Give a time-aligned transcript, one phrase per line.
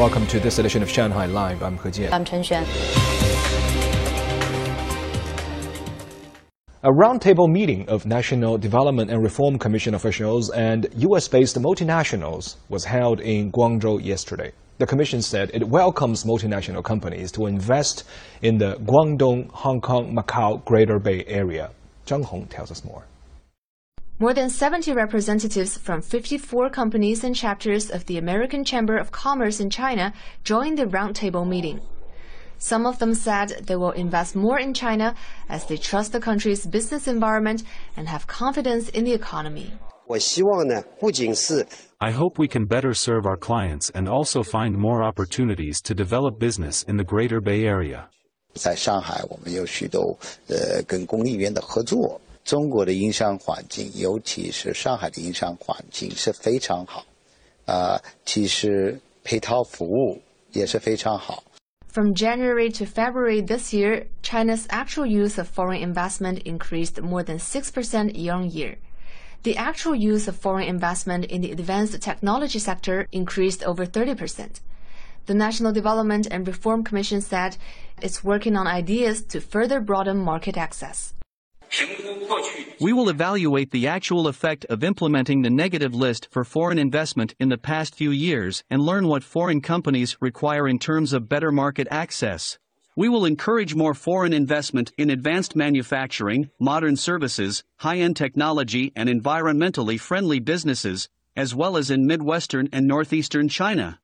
[0.00, 1.62] Welcome to this edition of Shanghai Live.
[1.62, 2.10] I'm He Jian.
[2.10, 2.64] I'm Chen Xuan.
[6.82, 13.20] A roundtable meeting of National Development and Reform Commission officials and U.S.-based multinationals was held
[13.20, 14.52] in Guangzhou yesterday.
[14.78, 18.04] The commission said it welcomes multinational companies to invest
[18.40, 21.72] in the Guangdong, Hong Kong, Macau Greater Bay Area.
[22.06, 23.04] Zhang Hong tells us more.
[24.19, 29.59] More than 70 representatives from 54 companies and chapters of the American Chamber of Commerce
[29.59, 30.13] in China
[30.45, 31.81] joined the roundtable meeting.
[32.57, 35.15] Some of them said they will invest more in China
[35.49, 37.63] as they trust the country's business environment
[37.97, 39.73] and have confidence in the economy.
[41.99, 46.39] I hope we can better serve our clients and also find more opportunities to develop
[46.39, 48.07] business in the Greater Bay Area.
[48.53, 50.17] 在上海，我们有许多
[50.47, 52.21] 呃跟供应链的合作。
[52.49, 57.05] 中国的营商环境，尤其是上海的营商环境是非常好，
[57.65, 60.21] 啊、呃，其实配套服务
[60.51, 61.43] 也是非常好。
[61.87, 67.39] From January to February this year, China's actual use of foreign investment increased more than
[67.39, 68.77] 6% year on year.
[69.43, 74.59] The actual use of foreign investment in the advanced technology sector increased over 30%.
[75.27, 77.55] The National Development and Reform Commission said
[78.01, 81.13] it's working on ideas to further broaden market access.
[82.80, 87.48] We will evaluate the actual effect of implementing the negative list for foreign investment in
[87.48, 91.86] the past few years and learn what foreign companies require in terms of better market
[91.90, 92.58] access.
[92.96, 99.98] We will encourage more foreign investment in advanced manufacturing, modern services, high-end technology and environmentally
[99.98, 103.99] friendly businesses, as well as in Midwestern and Northeastern China.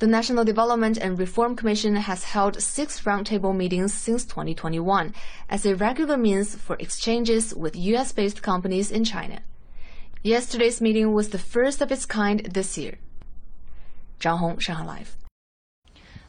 [0.00, 5.12] The National Development and Reform Commission has held six roundtable meetings since 2021
[5.50, 9.42] as a regular means for exchanges with US based companies in China.
[10.22, 12.96] Yesterday's meeting was the first of its kind this year.
[14.20, 15.18] Zhang Hong, Shanghai Live.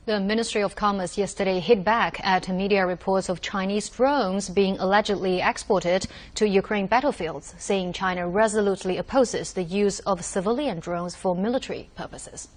[0.08, 5.42] The Ministry of Commerce yesterday hit back at media reports of Chinese drones being allegedly
[5.42, 11.92] exported to Ukraine battlefields, saying China resolutely opposes the use of civilian drones for military
[11.96, 12.48] purposes.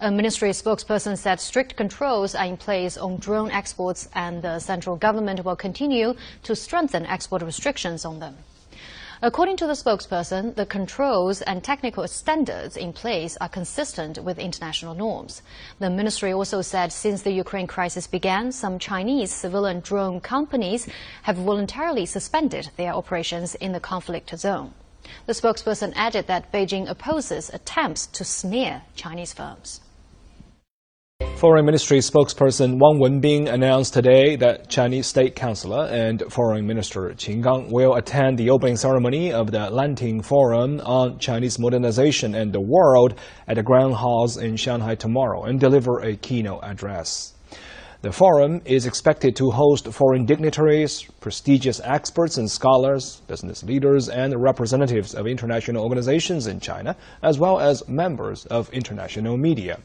[0.00, 4.96] A ministry spokesperson said strict controls are in place on drone exports and the central
[4.96, 8.38] government will continue to strengthen export restrictions on them.
[9.24, 14.94] According to the spokesperson, the controls and technical standards in place are consistent with international
[14.94, 15.42] norms.
[15.78, 20.88] The ministry also said since the Ukraine crisis began, some Chinese civilian drone companies
[21.22, 24.74] have voluntarily suspended their operations in the conflict zone.
[25.26, 29.82] The spokesperson added that Beijing opposes attempts to smear Chinese firms.
[31.42, 37.42] Foreign Ministry spokesperson Wang Wenbin announced today that Chinese State Councilor and Foreign Minister Qin
[37.42, 42.60] Gang will attend the opening ceremony of the Lanting Forum on Chinese Modernization and the
[42.60, 47.34] World at the Grand Halls in Shanghai tomorrow and deliver a keynote address.
[48.02, 54.34] The forum is expected to host foreign dignitaries, prestigious experts and scholars, business leaders, and
[54.42, 59.78] representatives of international organizations in China, as well as members of international media.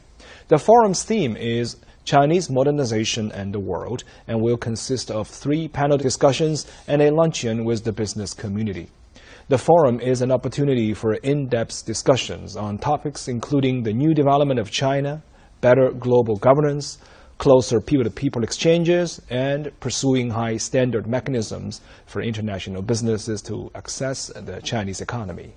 [0.48, 5.96] The forum's theme is Chinese Modernization and the World and will consist of three panel
[5.96, 8.90] discussions and a luncheon with the business community.
[9.46, 14.72] The forum is an opportunity for in-depth discussions on topics including the new development of
[14.72, 15.22] China,
[15.60, 16.98] better global governance,
[17.38, 25.54] closer people-to-people exchanges, and pursuing high-standard mechanisms for international businesses to access the Chinese economy.